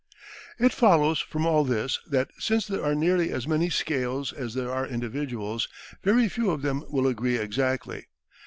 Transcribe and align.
It 0.57 0.71
follows 0.73 1.19
from 1.19 1.45
all 1.45 1.63
this 1.63 1.99
that, 2.07 2.31
since 2.39 2.65
there 2.65 2.83
are 2.83 2.95
nearly 2.95 3.29
as 3.31 3.47
many 3.47 3.69
scales 3.69 4.33
as 4.33 4.55
there 4.55 4.71
are 4.71 4.87
individuals, 4.87 5.67
very 6.03 6.27
few 6.27 6.49
of 6.49 6.63
them 6.63 6.83
will 6.89 7.05
agree 7.05 7.37
exactly. 7.37 8.07